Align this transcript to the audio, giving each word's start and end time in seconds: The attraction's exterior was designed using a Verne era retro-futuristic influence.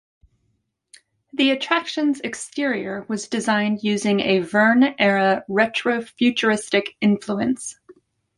The 1.31 1.51
attraction's 1.51 2.21
exterior 2.21 3.05
was 3.07 3.27
designed 3.27 3.83
using 3.83 4.19
a 4.21 4.39
Verne 4.39 4.95
era 4.97 5.45
retro-futuristic 5.47 6.95
influence. 7.01 7.75